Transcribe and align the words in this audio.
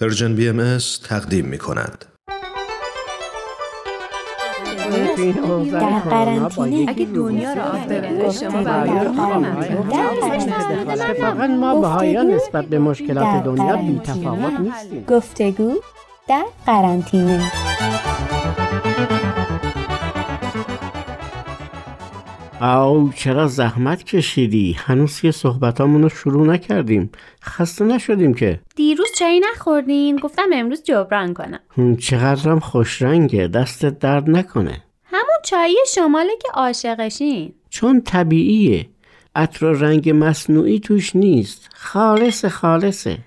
Persian 0.00 0.34
BM 0.34 0.78
تقدیم 1.04 1.44
می 1.44 1.58
کند. 1.58 2.04
در 5.72 5.98
قرنطینه 5.98 6.90
اگه 6.90 7.04
دنیا 7.04 7.52
رو 7.52 7.62
آب 7.62 7.92
ببره 7.92 8.30
شما 8.30 8.58
اتفاقا 10.92 11.46
ما 11.46 11.80
بهایان 11.80 12.26
نسبت 12.26 12.64
به 12.64 12.78
مشکلات 12.78 13.44
دنیا 13.44 13.76
بی 13.76 14.00
تفاوت 14.04 14.60
نیستیم. 14.60 15.04
گفتگو 15.04 15.74
در 16.28 16.44
قرنطینه. 16.66 17.52
او 22.60 23.12
چرا 23.16 23.46
زحمت 23.46 24.04
کشیدی؟ 24.04 24.76
هنوز 24.78 25.20
که 25.20 25.30
صحبتامون 25.30 26.02
رو 26.02 26.08
شروع 26.08 26.46
نکردیم. 26.46 27.10
خسته 27.42 27.84
نشدیم 27.84 28.34
که. 28.34 28.60
دیروز 28.76 29.08
چایی 29.18 29.40
نخوردین؟ 29.40 30.16
گفتم 30.16 30.48
امروز 30.52 30.82
جبران 30.82 31.34
کنم. 31.34 31.96
چقدرم 31.96 32.60
خوش 32.60 33.02
رنگه. 33.02 33.48
دستت 33.48 33.98
درد 33.98 34.30
نکنه. 34.30 34.82
همون 35.04 35.38
چایی 35.44 35.76
شماله 35.94 36.36
که 36.42 36.48
عاشقشین. 36.54 37.54
چون 37.70 38.00
طبیعیه. 38.00 38.86
عطر 39.34 39.66
و 39.66 39.74
رنگ 39.74 40.10
مصنوعی 40.14 40.80
توش 40.80 41.16
نیست. 41.16 41.68
خالص 41.74 42.44
خالصه. 42.44 43.18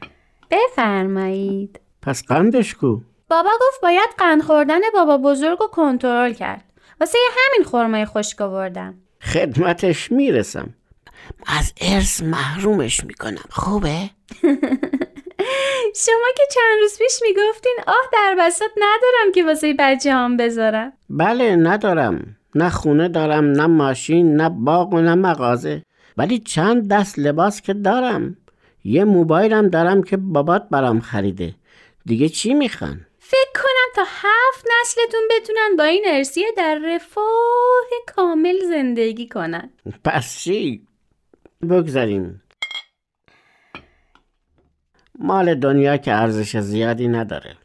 بفرمایید. 0.51 1.79
پس 2.01 2.23
قندش 2.23 2.75
کو. 2.75 2.99
بابا 3.29 3.49
گفت 3.61 3.81
باید 3.81 4.09
قند 4.17 4.41
خوردن 4.41 4.79
بابا 4.93 5.17
بزرگ 5.17 5.59
رو 5.59 5.67
کنترل 5.67 6.33
کرد. 6.33 6.63
واسه 6.99 7.17
همین 7.37 7.67
خرمای 7.67 8.05
خشک 8.05 8.41
آوردم. 8.41 8.93
خدمتش 9.21 10.11
می‌رسم. 10.11 10.73
از 11.47 11.73
ارث 11.81 12.23
محرومش 12.23 13.03
می‌کنم. 13.03 13.43
خوبه؟ 13.49 13.97
شما 16.05 16.27
که 16.37 16.43
چند 16.53 16.79
روز 16.81 16.97
پیش 16.97 17.19
می‌گفتین 17.21 17.77
آه 17.87 18.09
در 18.13 18.35
بساط 18.39 18.71
ندارم 18.77 19.31
که 19.35 19.43
واسه 19.43 19.75
بچه 19.79 20.13
هم 20.13 20.37
بذارم. 20.37 20.93
بله 21.09 21.55
ندارم. 21.55 22.35
نه 22.55 22.69
خونه 22.69 23.07
دارم 23.07 23.45
نه 23.45 23.67
ماشین 23.67 24.35
نه 24.35 24.49
باغ 24.49 24.93
و 24.93 25.01
نه 25.01 25.15
مغازه. 25.15 25.83
ولی 26.17 26.39
چند 26.39 26.87
دست 26.87 27.19
لباس 27.19 27.61
که 27.61 27.73
دارم. 27.73 28.37
یه 28.83 29.03
موبایلم 29.03 29.67
دارم 29.67 30.03
که 30.03 30.17
بابات 30.17 30.67
برام 30.71 30.99
خریده. 30.99 31.55
دیگه 32.05 32.29
چی 32.29 32.53
می‌خوان؟ 32.53 33.05
تا 33.95 34.01
هفت 34.07 34.65
نسلتون 34.81 35.21
بتونن 35.31 35.75
با 35.77 35.83
این 35.83 36.03
ارسیه 36.07 36.47
در 36.57 36.79
رفاه 36.83 37.85
کامل 38.15 38.59
زندگی 38.59 39.27
کنن. 39.27 39.73
پس 40.03 40.39
چی؟ 40.39 40.87
بگذاریم. 41.69 42.43
مال 45.19 45.55
دنیا 45.55 45.97
که 45.97 46.13
ارزش 46.13 46.57
زیادی 46.57 47.07
نداره. 47.07 47.55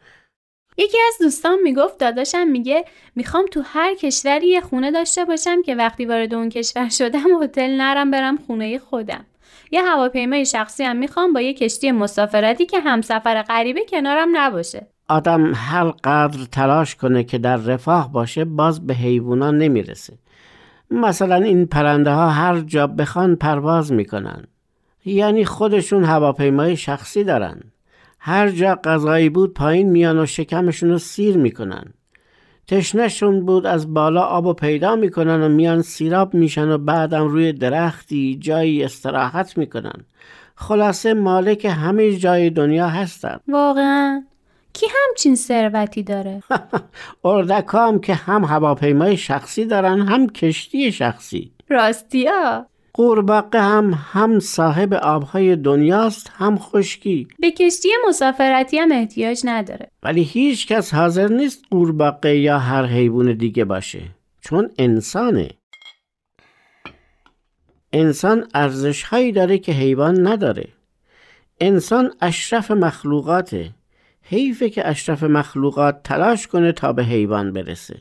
یکی 0.79 0.99
از 1.09 1.19
دوستان 1.21 1.59
می‌گفت 1.63 1.99
داداشم 1.99 2.49
میگه 2.49 2.85
می‌خوام 3.15 3.47
تو 3.47 3.63
هر 3.65 3.95
کشوری 3.95 4.49
یه 4.49 4.61
خونه 4.61 4.91
داشته 4.91 5.25
باشم 5.25 5.63
که 5.63 5.75
وقتی 5.75 6.05
وارد 6.05 6.35
اون 6.35 6.49
کشور 6.49 6.89
شدم 6.89 7.43
هتل 7.43 7.71
نرم 7.71 8.11
برم 8.11 8.37
خونه 8.37 8.79
خودم. 8.79 9.27
یه 9.71 9.83
هواپیمای 9.83 10.47
شخصی 10.47 10.85
هم 10.85 10.97
می‌خوام 10.97 11.33
با 11.33 11.41
یه 11.41 11.55
کشتی 11.55 11.91
مسافرتی 11.91 12.67
که 12.67 12.81
همسفر 12.81 13.43
غریبه 13.43 13.85
کنارم 13.85 14.29
نباشه. 14.37 14.87
آدم 15.09 15.53
هر 15.55 15.85
قدر 16.05 16.45
تلاش 16.53 16.95
کنه 16.95 17.25
که 17.25 17.39
در 17.39 17.57
رفاه 17.57 18.13
باشه 18.13 18.45
باز 18.45 18.87
به 18.87 18.95
حیوونا 18.95 19.51
نمی‌رسه. 19.51 20.19
مثلا 20.91 21.37
این 21.37 21.67
پرنده 21.67 22.11
ها 22.11 22.31
هر 22.31 22.61
جا 22.61 22.87
بخوان 22.87 23.37
پرواز 23.37 23.93
می‌کنن. 23.93 24.45
یعنی 25.05 25.45
خودشون 25.45 26.05
هواپیمای 26.05 26.77
شخصی 26.77 27.25
دارن. 27.25 27.61
هر 28.19 28.51
جا 28.51 28.75
غذایی 28.85 29.29
بود 29.29 29.55
پایین 29.55 29.91
میان 29.91 30.19
و 30.19 30.27
شکمشون 30.27 30.91
رو 30.91 30.99
سیر 30.99 31.37
می‌کنن. 31.37 31.85
تشنهشون 32.67 33.47
بود 33.47 33.67
از 33.67 33.95
بالا 33.95 34.23
آب 34.23 34.47
و 34.47 34.53
پیدا 34.53 34.97
می‌کنن 34.97 35.43
و 35.43 35.49
میان 35.49 35.83
سیراب 35.83 36.35
میشن 36.35 36.69
و 36.69 36.79
بعدم 36.79 37.25
روی 37.25 37.53
درختی 37.53 38.39
جایی 38.41 38.85
استراحت 38.85 39.59
می‌کنن. 39.59 40.05
خلاصه 40.55 41.15
مالک 41.15 41.65
همه 41.65 42.17
جای 42.17 42.51
دنیا 42.51 42.89
هستن. 42.89 43.37
واقعا. 43.49 44.23
کی 44.77 44.87
همچین 45.07 45.35
ثروتی 45.35 46.03
داره؟ 46.03 46.43
اردکا 47.25 47.89
هم 47.89 47.99
که 47.99 48.15
هم 48.15 48.45
هواپیمای 48.45 49.17
شخصی 49.17 49.65
دارن 49.65 50.01
هم 50.01 50.27
کشتی 50.29 50.93
شخصی. 50.93 51.53
راستیا 51.69 52.67
قورباغه 52.95 53.61
هم 53.61 53.95
هم 54.13 54.39
صاحب 54.39 54.95
آبهای 54.95 55.57
دنیاست 55.57 56.33
هم 56.37 56.59
خشکی. 56.59 57.29
به 57.39 57.51
کشتی 57.51 57.89
مسافرتی 58.09 58.79
هم 58.79 58.93
احتیاج 58.93 59.41
نداره. 59.45 59.91
ولی 60.03 60.23
هیچ 60.23 60.67
کس 60.67 60.95
حاضر 60.95 61.29
نیست 61.29 61.65
قورباغه 61.71 62.37
یا 62.37 62.59
هر 62.59 62.85
حیوان 62.87 63.33
دیگه 63.33 63.65
باشه 63.65 64.03
چون 64.41 64.71
انسانه. 64.79 65.49
انسان 67.93 68.49
ارزش 68.55 69.03
هایی 69.03 69.33
داره 69.33 69.59
که 69.59 69.73
حیوان 69.73 70.27
نداره. 70.27 70.69
انسان 71.61 72.13
اشرف 72.21 72.71
مخلوقاته. 72.71 73.71
حیفه 74.29 74.71
که 74.71 74.89
اشرف 74.89 75.23
مخلوقات 75.23 76.03
تلاش 76.03 76.47
کنه 76.47 76.73
تا 76.73 76.93
به 76.93 77.05
حیوان 77.05 77.53
برسه. 77.53 78.01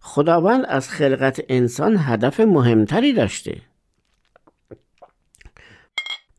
خداوند 0.00 0.64
از 0.68 0.88
خلقت 0.88 1.40
انسان 1.48 1.96
هدف 1.98 2.40
مهمتری 2.40 3.12
داشته. 3.12 3.60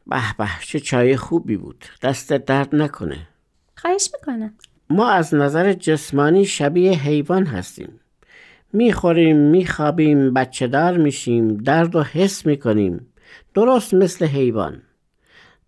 به 0.07 0.35
به 0.37 0.47
چه 0.61 0.79
چای 0.79 1.17
خوبی 1.17 1.57
بود. 1.57 1.85
دست 2.01 2.33
درد 2.33 2.75
نکنه. 2.75 3.27
خواهش 3.75 4.09
می‌کنم. 4.13 4.53
ما 4.89 5.09
از 5.09 5.33
نظر 5.33 5.73
جسمانی 5.73 6.45
شبیه 6.45 6.91
حیوان 6.91 7.45
هستیم. 7.45 7.99
می‌خوریم 8.73 9.37
میخوابیم 9.37 10.33
بچه 10.33 10.67
دار 10.67 10.97
میشیم 10.97 11.57
درد 11.57 11.95
و 11.95 12.03
حس 12.03 12.45
می‌کنیم. 12.45 13.13
درست 13.53 13.93
مثل 13.93 14.25
حیوان. 14.25 14.81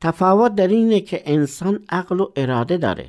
تفاوت 0.01 0.55
در 0.55 0.67
اینه 0.67 0.99
که 0.99 1.23
انسان 1.25 1.85
عقل 1.89 2.19
و 2.19 2.31
اراده 2.35 2.77
داره. 2.77 3.05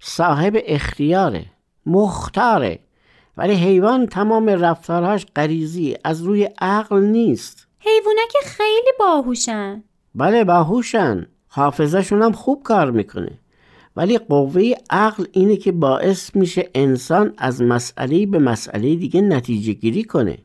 صاحب 0.00 0.56
اختیاره 0.66 1.46
مختاره. 1.86 2.78
ولی 3.36 3.54
حیوان 3.54 4.06
تمام 4.06 4.48
رفتارهاش 4.48 5.26
غریزی 5.36 5.96
از 6.04 6.22
روی 6.22 6.48
عقل 6.60 7.00
نیست. 7.02 7.66
حیوونا 7.78 8.22
که 8.32 8.38
خیلی 8.44 8.92
باهوشن. 8.98 9.82
بله 10.14 10.44
باهوشن. 10.44 11.26
حافظشون 11.48 12.22
هم 12.22 12.32
خوب 12.32 12.62
کار 12.62 12.90
می‌کنه. 12.90 13.38
ولی 13.96 14.18
قوه 14.18 14.72
عقل 14.90 15.24
اینه 15.32 15.56
که 15.56 15.72
باعث 15.72 16.36
میشه 16.36 16.70
انسان 16.74 17.34
از 17.38 17.62
مسئله 17.62 18.26
به 18.26 18.38
مسئله 18.38 18.94
دیگه 18.94 19.20
نتیجه 19.20 19.72
گیری 19.72 20.04
کنه. 20.04 20.38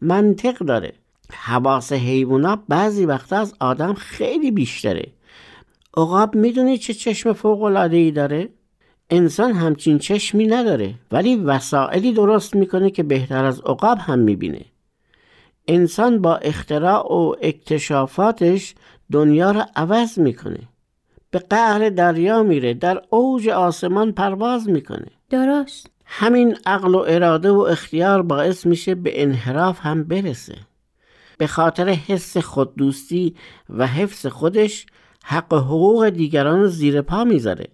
منطق 0.00 0.58
داره. 0.58 0.92
حواس 1.32 1.92
حیوونا 1.92 2.62
بعضی 2.68 3.06
وقتا 3.06 3.36
از 3.36 3.54
آدم 3.60 3.94
خیلی 3.94 4.50
بیشتره. 4.50 5.06
عقاب 5.96 6.34
می‌دونی 6.34 6.78
چه 6.78 6.94
چشم 6.94 7.32
فوق 7.32 7.62
ای 7.62 8.10
داره؟ 8.10 8.48
انسان 9.10 9.52
همچین 9.52 9.98
چشمی 9.98 10.46
نداره 10.46 10.94
ولی 11.12 11.36
وسائلی 11.36 12.12
درست 12.12 12.56
می‌کنه 12.56 12.90
که 12.90 13.02
بهتر 13.02 13.44
از 13.44 13.60
عقاب 13.60 13.98
هم 13.98 14.18
می‌بینه. 14.18 14.64
انسان 15.68 16.22
با 16.22 16.36
اختراع 16.36 17.12
و 17.12 17.34
اکتشافاتش 17.42 18.74
دنیا 19.12 19.50
رو 19.50 19.62
عوض 19.76 20.18
می‌کنه. 20.18 20.60
به 21.30 21.38
قعر 21.38 21.88
دریا 21.88 22.42
میره 22.42 22.74
در 22.74 23.02
اوج 23.10 23.48
آسمان 23.48 24.12
پرواز 24.12 24.68
می‌کنه. 24.68 25.06
درست. 25.30 25.90
همین 26.04 26.56
عقل 26.66 26.94
و 26.94 27.04
اراده 27.08 27.50
و 27.50 27.58
اختیار 27.58 28.22
باعث 28.22 28.66
میشه 28.66 28.94
به 28.94 29.22
انحراف 29.22 29.78
هم 29.82 30.04
برسه. 30.04 30.56
به 31.38 31.46
خاطر 31.46 31.88
حس 31.88 32.36
خوددوستی 32.36 33.34
و 33.70 33.86
حفظ 33.86 34.26
خودش 34.26 34.86
حق 35.24 35.52
و 35.52 35.56
حقوق 35.56 36.08
دیگران 36.08 36.60
رو 36.60 36.68
زیر 36.68 37.02
پا 37.02 37.24
می‌ذاره. 37.24 37.66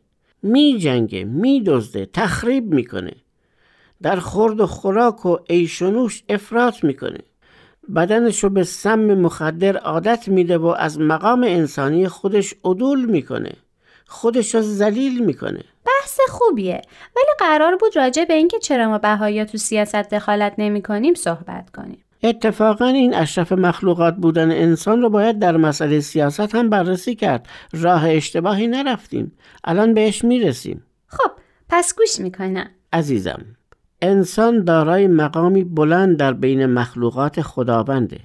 می 0.45 0.79
جنگه 0.79 1.25
می 1.25 1.63
دزده 1.63 2.07
تخریب 2.07 2.75
می‌کنه. 2.75 3.13
در 4.03 4.17
خورد 4.17 4.61
و 4.61 4.67
خوراک 4.67 5.27
و 5.27 5.37
عیش 5.51 5.83
و 5.83 5.91
نوش 5.91 6.23
افراط 6.29 6.85
می‌کنه. 6.85 7.19
بدنش 7.97 8.45
رو 8.45 8.51
به 8.51 8.65
سم 8.65 9.15
مخدر 9.15 9.77
عادت 9.77 10.29
میده 10.29 10.59
و 10.59 10.67
از 10.67 11.01
مقام 11.01 11.43
انسانی 11.43 12.09
خودش 12.09 12.55
عدول 12.65 13.05
می‌کنه. 13.05 13.53
خودش 14.07 14.55
رو 14.55 14.61
ذلیل 14.61 15.25
می‌کنه. 15.25 15.65
بحث 15.87 16.21
خوبیه. 16.29 16.83
ولی 17.17 17.31
قرار 17.39 17.77
بود 17.77 17.97
راجع 17.97 18.25
به 18.25 18.35
اینکه 18.35 18.59
چرا 18.59 18.89
ما 18.89 18.99
بهایا 18.99 19.45
تو 19.45 19.59
سیاست 19.59 19.95
دخالت 19.95 20.55
نمی 20.59 20.83
کنیم 20.83 21.15
صحبت 21.15 21.71
کنیم. 21.71 22.04
اتفاقا 22.25 22.87
این 22.87 23.15
اشرف 23.15 23.53
مخلوقات 23.53 24.17
بودن 24.17 24.51
انسان 24.51 25.03
رو 25.03 25.11
باید 25.11 25.39
در 25.39 25.57
مسئله 25.57 26.01
سیاست 26.01 26.55
هم 26.55 26.71
بررسی 26.71 27.15
کرد. 27.15 27.49
راه 27.73 28.11
اشتباهی 28.11 28.67
نرفتیم. 28.67 29.33
الان 29.65 29.95
بهش 29.95 30.25
می‌رسیم. 30.25 30.83
خب 31.07 31.31
پس 31.69 31.95
گوش 31.97 32.21
می‌کنم. 32.21 32.71
عزیزم 32.93 33.45
انسان 34.03 34.65
دارای 34.65 35.07
مقامی 35.07 35.65
بلند 35.65 36.17
در 36.17 36.33
بین 36.33 36.67
مخلوقات 36.67 37.43
خداونده. 37.43 38.21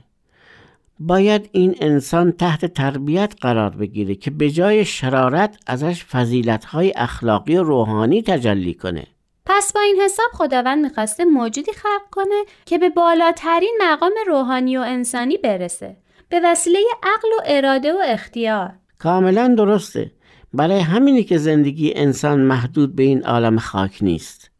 باید 1.00 1.50
این 1.52 1.76
انسان 1.82 2.32
تحت 2.32 2.66
تربیت 2.66 3.34
قرار 3.42 3.70
بگیره 3.70 4.16
که 4.16 4.32
به 4.32 4.50
جای 4.50 4.86
شرارت 4.86 5.58
ازش 5.68 6.06
فضیلتهای 6.06 6.94
اخلاقی 6.96 7.58
و 7.58 7.64
روحانی 7.64 8.22
تجلی 8.22 8.74
کنه. 8.74 9.08
پس 9.52 9.74
با 9.74 9.82
این 9.82 10.02
حساب 10.02 10.30
خداوند 10.34 10.86
می‌خواسته 10.86 11.26
موجودی 11.26 11.72
خلق 11.72 12.10
کنه 12.12 12.44
که 12.66 12.78
به 12.78 12.90
بالاترین 12.90 13.78
مقام 13.82 14.12
روحانی 14.28 14.78
و 14.78 14.82
انسانی 14.82 15.38
برسه. 15.38 15.98
به 16.30 16.42
وسیله 16.44 16.80
عقل 17.04 17.28
و 17.40 17.42
اراده 17.46 17.94
و 17.94 18.02
اختیار. 18.06 18.72
کاملا 19.00 19.56
درسته. 19.58 20.12
برای 20.54 20.80
همینی 20.80 21.24
که 21.24 21.38
زندگی 21.38 21.94
انسان 21.96 22.40
محدود 22.40 22.96
به 22.96 23.04
این 23.04 23.24
عالم 23.24 23.58
خاک 23.58 23.98
نیست. 24.02 24.52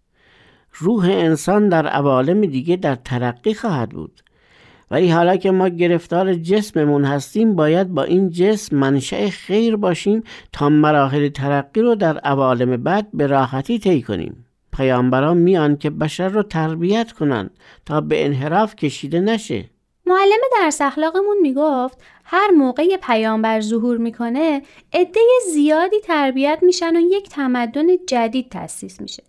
روح 0.74 1.06
انسان 1.06 1.70
در 1.70 1.88
عوالم 1.88 2.42
دیگه 2.42 2.76
در 2.76 2.96
ترقی 2.96 3.54
خواهد 3.54 3.90
بود. 3.90 4.22
ولی 4.92 5.12
حالا 5.12 5.36
که 5.36 5.52
ما 5.52 5.70
گرفتار 5.70 6.34
جسممون 6.34 7.06
هستیم 7.06 7.56
باید 7.56 7.88
با 7.88 8.04
این 8.04 8.30
جسم 8.30 8.76
منشأ 8.76 9.30
خیر 9.30 9.76
باشیم 9.76 10.24
تا 10.54 10.70
مراحل 10.70 11.30
ترقی 11.30 11.82
رو 11.82 11.96
در 11.96 12.18
عوالم 12.18 12.84
بعد 12.84 13.08
به 13.14 13.28
راحتی 13.28 13.80
طی 13.80 14.02
کنیم. 14.02 14.46
پیامبران 14.78 15.38
میان 15.38 15.78
که 15.78 15.90
بشر 15.90 16.28
رو 16.28 16.44
تربیت 16.44 17.12
کنند 17.12 17.52
تا 17.86 18.02
به 18.02 18.26
انحراف 18.26 18.76
کشیده 18.76 19.20
نشه. 19.20 19.70
معلم 20.06 20.40
درس 20.60 20.82
اخلاقمون 20.82 21.38
می‌گفت 21.42 21.98
هر 22.24 22.52
موقع 22.52 22.98
پیامبر 22.98 23.62
ظهور 23.62 23.98
می‌کنه 23.98 24.62
عده 24.94 25.20
زیادی 25.54 26.00
تربیت 26.00 26.60
میشن 26.62 26.96
و 26.96 27.00
یک 27.00 27.30
تمدن 27.30 27.88
جدید 28.08 28.50
تأسیس 28.50 29.02
میشه. 29.02 29.24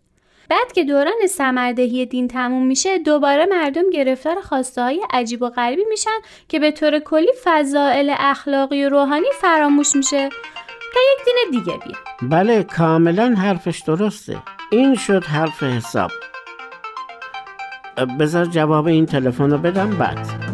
بعد 0.50 0.72
که 0.72 0.84
دوران 0.84 1.26
سمردهی 1.28 2.06
دین 2.06 2.28
تموم 2.28 2.66
میشه 2.66 2.98
دوباره 2.98 3.46
مردم 3.46 3.90
گرفتار 3.90 4.40
خواسته 4.40 4.82
های 4.82 5.00
عجیب 5.10 5.42
و 5.42 5.48
غریبی 5.48 5.84
میشن 5.90 6.18
که 6.48 6.58
به 6.58 6.70
طور 6.70 6.98
کلی 6.98 7.32
فضائل 7.44 8.14
اخلاقی 8.18 8.84
و 8.84 8.88
روحانی 8.88 9.28
فراموش 9.40 9.96
میشه 9.96 10.28
تا 10.94 11.00
یک 11.12 11.24
دین 11.24 11.60
دیگه 11.60 11.78
بیا 11.78 11.96
بله 12.30 12.62
کاملا 12.62 13.34
حرفش 13.34 13.80
درسته. 13.80 14.36
این 14.70 14.94
شد 14.94 15.24
حرف 15.24 15.62
حساب. 15.62 16.10
بذار 18.20 18.44
جواب 18.44 18.86
این 18.86 19.06
تلفن 19.06 19.50
رو 19.50 19.58
بدم 19.58 19.90
بعد. 19.90 20.49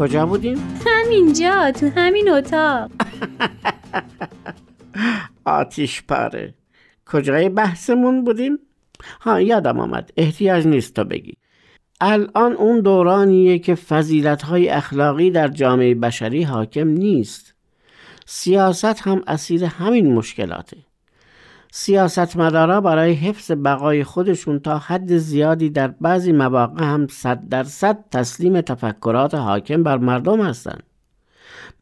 کجا 0.00 0.26
بودیم؟ 0.26 0.58
همینجا 0.86 1.70
تو 1.70 1.88
همین 1.96 2.30
اتاق. 2.30 2.90
آتیش 5.44 6.02
پاره. 6.02 6.54
کجای 7.06 7.48
بحثمون 7.48 8.24
بودیم؟ 8.24 8.58
ها 9.20 9.40
یادم 9.40 9.80
آمد. 9.80 10.10
احتیاج 10.16 10.66
نیست 10.66 10.94
تا 10.94 11.04
بگی. 11.04 11.34
الان 12.00 12.52
اون 12.52 12.80
دورانیه 12.80 13.58
که 13.58 13.74
فضیلت 13.74 14.42
های 14.42 14.68
اخلاقی 14.68 15.30
در 15.30 15.48
جامعه 15.48 15.94
بشری 15.94 16.42
حاکم 16.42 16.88
نیست. 16.88 17.54
سیاست 18.26 19.00
هم 19.00 19.22
اسیر 19.26 19.64
همین 19.64 20.14
مشکلاته. 20.14 20.76
سیاستمدارا 21.72 22.80
برای 22.80 23.12
حفظ 23.12 23.52
بقای 23.52 24.04
خودشون 24.04 24.58
تا 24.58 24.78
حد 24.78 25.16
زیادی 25.16 25.70
در 25.70 25.88
بعضی 25.88 26.32
مواقع 26.32 26.84
هم 26.84 27.06
صد 27.06 27.48
درصد 27.48 28.04
تسلیم 28.10 28.60
تفکرات 28.60 29.34
حاکم 29.34 29.82
بر 29.82 29.98
مردم 29.98 30.40
هستند. 30.40 30.82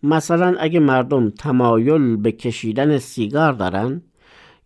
مثلا 0.02 0.56
اگه 0.60 0.80
مردم 0.80 1.30
تمایل 1.30 2.16
به 2.16 2.32
کشیدن 2.32 2.98
سیگار 2.98 3.52
دارن 3.52 4.02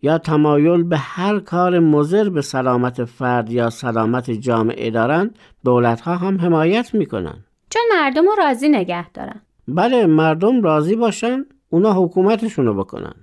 یا 0.01 0.17
تمایل 0.17 0.83
به 0.83 0.97
هر 0.97 1.39
کار 1.39 1.79
مضر 1.79 2.29
به 2.29 2.41
سلامت 2.41 3.05
فرد 3.05 3.51
یا 3.51 3.69
سلامت 3.69 4.31
جامعه 4.31 4.91
دارن 4.91 5.31
دولت 5.65 6.01
ها 6.01 6.15
هم 6.15 6.41
حمایت 6.41 6.93
می‌کنن. 6.93 7.43
چون 7.69 7.81
مردم 7.91 8.25
رو 8.25 8.35
راضی 8.37 8.69
نگه 8.69 9.09
دارن. 9.09 9.41
بله 9.67 10.05
مردم 10.05 10.61
راضی 10.61 10.95
باشن 10.95 11.45
اونا 11.69 11.93
حکومتشون 11.93 12.65
رو 12.65 12.73
بکنن. 12.73 13.13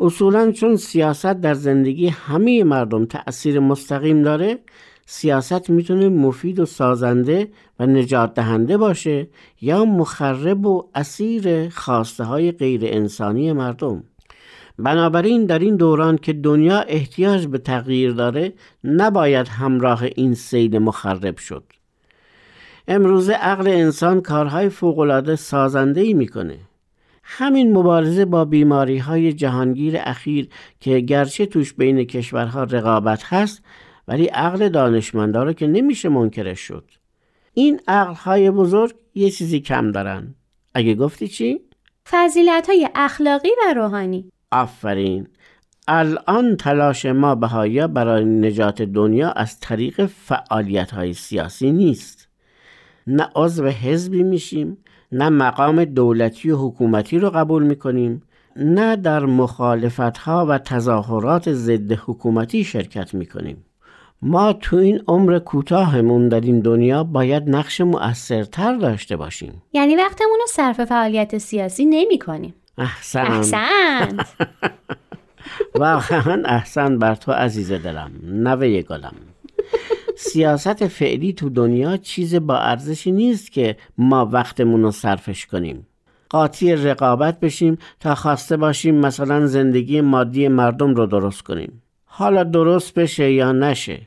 اصولا 0.00 0.52
چون 0.52 0.76
سیاست 0.76 1.26
در 1.40 1.54
زندگی 1.54 2.08
همه 2.08 2.64
مردم 2.64 3.04
تأثیر 3.04 3.60
مستقیم 3.60 4.22
داره 4.22 4.58
سیاست 5.06 5.70
می‌تونه 5.70 6.08
مفید 6.08 6.60
و 6.60 6.66
سازنده 6.66 7.48
و 7.78 7.86
نجات 7.86 8.34
دهنده 8.34 8.76
باشه 8.76 9.28
یا 9.60 9.84
مخرب 9.84 10.66
و 10.66 10.88
اسیر 10.94 11.68
خواسته 11.68 12.24
های 12.24 12.52
غیر 12.52 12.80
انسانی 12.84 13.52
مردم. 13.52 14.04
بنابراین 14.78 15.46
در 15.46 15.58
این 15.58 15.76
دوران 15.76 16.16
که 16.16 16.32
دنیا 16.32 16.80
احتیاج 16.80 17.46
به 17.46 17.58
تغییر 17.58 18.12
داره 18.12 18.52
نباید 18.84 19.48
همراه 19.48 20.02
این 20.16 20.34
سیل 20.34 20.78
مخرب 20.78 21.36
شد. 21.36 21.64
امروزه 22.88 23.32
عقل 23.32 23.68
انسان 23.68 24.20
کارهای 24.20 24.68
فوقالعاده 24.68 25.36
سازنده 25.36 26.00
ای 26.00 26.14
می‌کنه. 26.14 26.58
همین 27.22 27.76
مبارزه 27.76 28.24
با 28.24 28.44
بیماری 28.44 28.98
های 28.98 29.32
جهانگیر 29.32 29.94
اخیر 29.98 30.48
که 30.80 31.00
گرچه 31.00 31.46
توش 31.46 31.74
بین 31.74 32.04
کشورها 32.04 32.64
رقابت 32.64 33.22
هست 33.24 33.62
ولی 34.08 34.26
عقل 34.26 34.68
دانشمندا 34.68 35.42
رو 35.42 35.52
که 35.52 35.66
نمیشه 35.66 36.08
منکرش 36.08 36.60
شد. 36.60 36.90
این 37.54 37.80
عقل 37.88 38.14
های 38.14 38.50
بزرگ 38.50 38.94
یه 39.14 39.30
چیزی 39.30 39.60
کم 39.60 39.92
دارن. 39.92 40.34
اگه 40.74 40.94
گفتی 40.94 41.28
چی؟ 41.28 41.60
فضیلت 42.10 42.68
های 42.68 42.88
اخلاقی 42.94 43.48
و 43.48 43.74
روحانی. 43.74 44.30
آفرین. 44.50 45.28
الان 45.88 46.56
تلاش 46.56 47.06
ما 47.06 47.34
بهایا 47.34 47.88
برای 47.88 48.24
نجات 48.24 48.82
دنیا 48.82 49.30
از 49.30 49.60
طریق 49.60 50.06
فعالیت 50.06 50.90
های 50.90 51.12
سیاسی 51.12 51.72
نیست. 51.72 52.29
نه 53.06 53.28
عضو 53.36 53.66
حزبی 53.66 54.22
میشیم 54.22 54.78
نه 55.12 55.28
مقام 55.28 55.84
دولتی 55.84 56.50
و 56.50 56.56
حکومتی 56.56 57.18
رو 57.18 57.30
قبول 57.30 57.62
می‌کنیم 57.62 58.22
نه 58.56 58.96
در 58.96 59.24
مخالفت 59.24 60.18
ها 60.18 60.46
و 60.48 60.58
تظاهرات 60.58 61.52
ضد 61.52 61.92
حکومتی 61.92 62.64
شرکت 62.64 63.14
می‌کنیم. 63.14 63.64
ما 64.22 64.52
تو 64.52 64.76
این 64.76 65.00
عمر 65.08 65.38
کوتاهمون 65.38 66.28
در 66.28 66.40
این 66.40 66.60
دنیا 66.60 67.04
باید 67.04 67.50
نقش 67.50 67.80
مؤثرتر 67.80 68.74
داشته 68.74 69.16
باشیم. 69.16 69.62
یعنی 69.72 69.96
وقتمون 69.96 70.38
رو 70.40 70.46
صرف 70.46 70.84
فعالیت 70.84 71.38
سیاسی 71.38 71.84
نمی 71.84 72.18
کنیم 72.18 72.54
احسن. 72.78 73.20
احسنت 73.20 74.26
واقعا 75.74 76.42
احسن 76.44 76.98
بر 76.98 77.14
تو 77.14 77.32
عزیز 77.32 77.72
دلم. 77.72 78.10
نوه 78.24 78.82
گلم. 78.82 79.14
سیاست 80.22 80.86
فعلی 80.86 81.32
تو 81.32 81.48
دنیا 81.48 81.96
چیز 81.96 82.34
با 82.34 82.58
ارزشی 82.58 83.12
نیست 83.12 83.52
که 83.52 83.76
ما 83.98 84.26
وقتمون 84.26 84.82
رو 84.82 84.90
صرفش 84.90 85.46
کنیم. 85.46 85.86
قاطی 86.30 86.76
رقابت 86.76 87.40
بشیم 87.40 87.78
تا 88.00 88.14
خواسته 88.14 88.56
باشیم 88.56 88.94
مثلا 88.94 89.46
زندگی 89.46 90.00
مادی 90.00 90.48
مردم 90.48 90.94
رو 90.94 91.06
درست 91.06 91.42
کنیم. 91.42 91.82
حالا 92.04 92.44
درست 92.44 92.94
بشه 92.94 93.32
یا 93.32 93.52
نشه. 93.52 94.00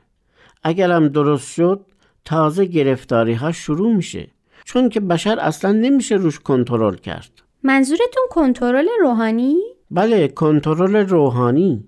اگرم 0.64 1.08
درست 1.08 1.54
شد 1.54 1.86
تازه 2.26 2.66
گرفتاری 2.66 3.34
ها 3.34 3.52
شروع 3.52 3.96
میشه. 3.96 4.28
چون 4.66 4.90
که 4.90 5.00
بشر 5.00 5.40
اصلا 5.40 5.72
نمیشه 5.72 6.16
روش 6.16 6.40
کنترل 6.40 6.96
کرد. 6.96 7.32
منظورتون 7.64 8.24
کنترل 8.30 8.88
روحانی؟ 9.02 9.58
بله 9.92 10.28
کنترل 10.28 10.96
روحانی. 10.96 11.84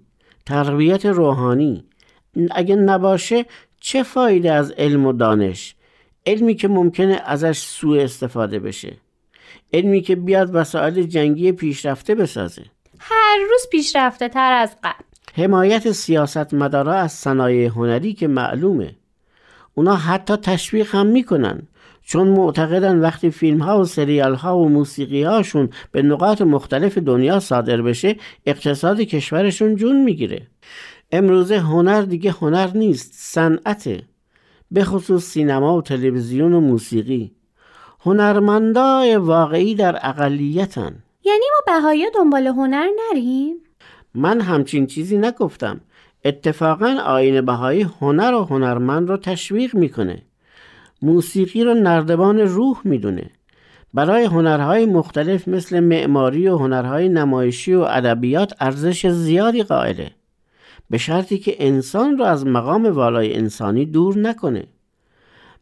تربیت 0.45 1.05
روحانی. 1.05 1.85
اگه 2.51 2.75
نباشه 2.75 3.45
چه 3.79 4.03
فایده 4.03 4.51
از 4.51 4.71
علم 4.71 5.05
و 5.05 5.13
دانش؟ 5.13 5.75
علمی 6.25 6.55
که 6.55 6.67
ممکنه 6.67 7.21
ازش 7.25 7.57
سوء 7.57 8.01
استفاده 8.01 8.59
بشه. 8.59 8.93
علمی 9.73 10.01
که 10.01 10.15
بیاد 10.15 10.49
وسایل 10.53 11.03
جنگی 11.03 11.51
پیشرفته 11.51 12.15
بسازه. 12.15 12.63
هر 12.99 13.37
روز 13.49 13.67
پیشرفته 13.71 14.29
تر 14.29 14.51
از 14.51 14.75
قبل. 14.83 15.03
حمایت 15.33 15.91
سیاست 15.91 16.53
مدارا 16.53 16.93
از 16.93 17.11
صنایع 17.11 17.67
هنری 17.67 18.13
که 18.13 18.27
معلومه. 18.27 18.95
اونا 19.73 19.95
حتی 19.95 20.35
تشویق 20.35 20.95
هم 20.95 21.07
می‌کنن 21.07 21.61
چون 22.03 22.27
معتقدن 22.27 22.99
وقتی 22.99 23.29
فیلم 23.29 23.61
ها 23.61 23.79
و 23.79 23.85
سریال 23.85 24.35
ها 24.35 24.57
و 24.57 24.69
موسیقی 24.69 25.23
هاشون 25.23 25.69
به 25.91 26.01
نقاط 26.01 26.41
مختلف 26.41 26.97
دنیا 26.97 27.39
صادر 27.39 27.81
بشه 27.81 28.15
اقتصاد 28.45 29.01
کشورشون 29.01 29.75
جون 29.75 30.03
می‌گیره. 30.03 30.47
امروزه 31.11 31.57
هنر 31.57 32.01
دیگه 32.01 32.31
هنر 32.31 32.69
نیست 32.75 33.11
صنعته 33.13 34.03
به 34.71 34.83
خصوص 34.83 35.23
سینما 35.23 35.77
و 35.77 35.81
تلویزیون 35.81 36.53
و 36.53 36.59
موسیقی. 36.59 37.31
هنرمندای 38.05 39.15
واقعی 39.15 39.75
در 39.75 39.99
اقلیتن. 40.01 41.03
یعنی 41.23 41.45
ما 41.53 41.73
بهایی 41.73 42.05
دنبال 42.15 42.47
هنر 42.47 42.87
نریم؟ 43.11 43.55
من 44.13 44.41
همچین 44.41 44.87
چیزی 44.87 45.17
نگفتم. 45.17 45.81
اتفاقا 46.25 46.97
آین 47.05 47.41
بهایی 47.41 47.87
هنر 48.01 48.33
و 48.33 48.43
هنرمند 48.43 49.09
رو 49.09 49.17
تشویق 49.17 49.75
می‌کنه. 49.75 50.21
موسیقی 51.01 51.63
رو 51.63 51.73
نردبان 51.73 52.39
روح 52.39 52.81
می‌دونه. 52.83 53.29
برای 53.93 54.23
هنرهای 54.23 54.85
مختلف 54.85 55.47
مثل 55.47 55.79
معماری 55.79 56.47
و 56.47 56.57
هنرهای 56.57 57.09
نمایشی 57.09 57.73
و 57.73 57.79
ادبیات 57.79 58.53
ارزش 58.59 59.07
زیادی 59.07 59.63
قائله. 59.63 60.11
به 60.89 60.97
شرطی 60.97 61.37
که 61.37 61.55
انسان 61.59 62.17
رو 62.17 62.25
از 62.25 62.45
مقام 62.45 62.85
والای 62.85 63.35
انسانی 63.35 63.85
دور 63.85 64.17
نکنه. 64.17 64.67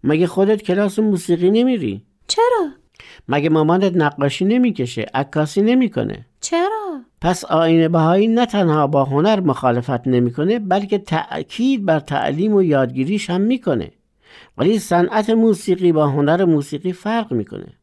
مگه 0.04 0.28
خودت 0.28 0.62
کلاس 0.62 1.00
موسیقی 1.00 1.52
نمیری؟ 1.52 2.06
چرا؟ 2.28 2.70
مگه 3.28 3.50
مامانت 3.50 3.96
نقاشی 3.96 4.46
نمی‌کشه؟ 4.46 5.06
عکاسی 5.14 5.62
نمی‌کنه. 5.62 6.26
چرا؟ 6.42 7.02
پس 7.22 7.46
آین 7.46 7.88
بهایی 7.88 8.28
نه 8.28 8.46
تنها 8.46 8.88
با 8.88 9.04
هنر 9.04 9.40
مخالفت 9.40 10.08
نمی‌کنه 10.08 10.60
بلکه 10.60 10.98
تأکید 10.98 11.86
بر 11.86 12.00
تعلیم 12.00 12.54
و 12.54 12.64
یادگیریش 12.64 13.30
هم 13.30 13.42
می‌کنه. 13.42 13.92
ولی 14.58 14.80
صنعت 14.80 15.30
موسیقی 15.30 15.92
با 15.92 16.08
هنر 16.08 16.46
موسیقی 16.46 16.94
فرق 16.94 17.34
می‌کنه. 17.34 17.74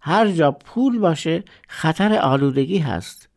هر 0.00 0.30
جا 0.30 0.52
پول 0.52 0.98
باشه 0.98 1.44
خطر 1.68 2.18
آلودگی 2.18 2.78
هست. 2.78 3.29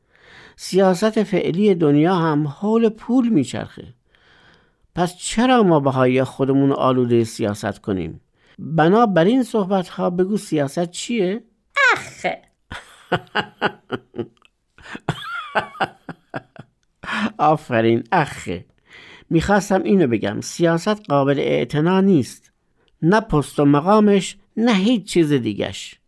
سیاست 0.56 1.24
فعلی 1.24 1.76
دنیا 1.76 2.16
هم 2.16 2.48
حول 2.48 2.90
پول 2.90 3.30
میچرخه. 3.30 3.94
پس 4.96 5.18
چرا 5.18 5.64
ما 5.64 5.80
بهایی 5.80 6.24
خودمون 6.24 6.72
آلوده 6.72 7.24
سیاست 7.24 7.80
کنیم؟ 7.80 8.22
بنابراین 8.60 9.44
صحبت 9.44 9.90
ها 9.90 10.10
بگو 10.10 10.38
سیاست 10.38 10.92
چیه؟ 10.92 11.44
اخه 11.94 12.42
آفرین 17.38 18.04
اخه 18.12 18.66
می‌خواستم 19.30 19.84
اینو 19.84 20.08
بگم 20.08 20.42
سیاست 20.42 21.10
قابل 21.10 21.40
اعتنا 21.40 22.02
نیست. 22.02 22.52
نه 23.02 23.22
پست 23.22 23.60
و 23.60 23.66
مقامش 23.66 24.38
نه 24.58 24.74
هیچ 24.74 25.14
چیز 25.14 25.34
دیگش 25.34 26.00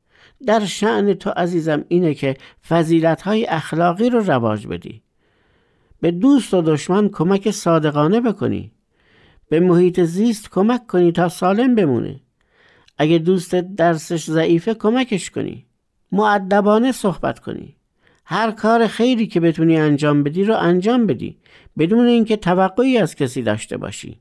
در 0.46 0.66
شعن 0.66 1.14
تو 1.14 1.30
عزیزم 1.30 1.86
اینه 1.88 2.14
که 2.14 2.38
فضیلت 2.68 3.22
های 3.22 3.46
اخلاقی 3.46 4.10
رو 4.10 4.20
رواج 4.20 4.68
بدی. 4.68 5.02
به 6.02 6.12
دوست 6.12 6.54
و 6.54 6.62
دشمن 6.62 7.10
کمک 7.10 7.52
صادقانه 7.52 8.22
بکنی. 8.22 8.72
به 9.50 9.60
محیط 9.60 10.00
زیست 10.00 10.50
کمک 10.50 10.88
کنی 10.88 11.12
تا 11.12 11.30
سالم 11.30 11.76
بمونه 11.76 12.20
اگه 12.98 13.18
دوستت 13.18 13.76
درسش 13.76 14.26
ضعیفه 14.26 14.74
کمکش 14.74 15.30
کنی. 15.30 15.66
معدبانه 16.12 16.92
صحبت 16.92 17.40
کنی. 17.40 17.76
هر 18.26 18.52
کار 18.52 18.88
خیری 18.88 19.28
که 19.28 19.40
بتونی 19.40 19.78
انجام 19.78 20.24
بدی 20.24 20.44
رو 20.44 20.56
انجام 20.58 21.08
بدی. 21.08 21.38
بدون 21.78 22.08
اینکه 22.08 22.38
توقعی 22.38 22.98
از 22.98 23.16
کسی 23.16 23.42
داشته 23.42 23.78
باشی. 23.78 24.20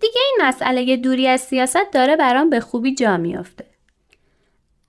دیگه 0.00 0.20
این 0.20 0.48
مسئله 0.48 0.96
دوری 0.96 1.26
از 1.26 1.40
سیاست 1.40 1.92
داره 1.92 2.16
برام 2.16 2.50
به 2.50 2.60
خوبی 2.60 2.94
جا 2.94 3.16
میافته. 3.16 3.73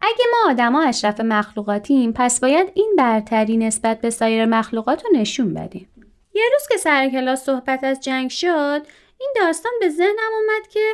اگه 0.06 0.26
ما 0.32 0.52
آدما 0.52 0.84
اشرف 0.84 1.20
مخلوقاتیم 1.20 2.14
پس 2.16 2.40
باید 2.40 2.72
این 2.74 2.94
برتری 2.98 3.58
نسبت 3.58 4.02
به 4.02 4.10
سایر 4.10 4.46
مخلوقات 4.46 5.06
رو 5.06 5.20
نشون 5.20 5.54
بدیم. 5.54 5.88
یه 6.34 6.44
روز 6.54 6.68
که 6.70 6.78
سر 6.78 7.10
کلاس 7.10 7.44
صحبت 7.44 7.84
از 7.84 8.00
جنگ 8.00 8.30
شد 8.30 8.82
این 9.20 9.30
داستان 9.36 9.72
به 9.80 9.90
ذهنم 9.90 10.32
اومد 10.40 10.68
که 10.68 10.94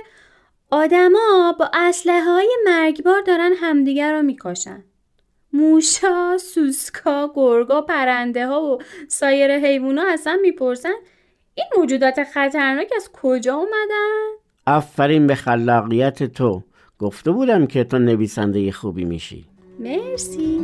آدما 0.71 1.55
با 1.59 1.71
اسلحه 1.73 2.23
های 2.23 2.57
مرگبار 2.65 3.21
دارن 3.21 3.51
همدیگر 3.61 4.13
رو 4.13 4.21
می‌کشن. 4.21 4.83
موشا، 5.53 6.37
سوسکا، 6.37 7.31
گرگا، 7.35 7.81
پرنده 7.81 8.47
ها 8.47 8.61
و 8.63 8.77
سایر 9.07 9.57
حیوونا 9.57 10.03
اصلا 10.07 10.39
می‌پرسن 10.41 10.93
این 11.55 11.67
موجودات 11.77 12.23
خطرناک 12.23 12.93
از 12.95 13.09
کجا 13.13 13.55
اومدن؟ 13.55 14.29
آفرین 14.67 15.27
به 15.27 15.35
خلاقیت 15.35 16.23
تو. 16.23 16.63
گفته 17.01 17.31
بودم 17.31 17.65
که 17.65 17.83
تو 17.83 17.99
نویسنده 17.99 18.71
خوبی 18.71 19.05
میشی. 19.05 19.45
مرسی. 19.79 20.59